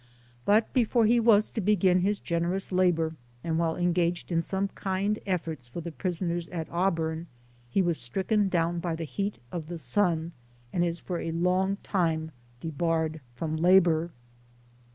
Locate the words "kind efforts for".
4.69-5.79